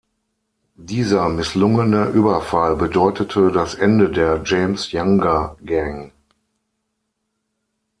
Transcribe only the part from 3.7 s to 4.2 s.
Ende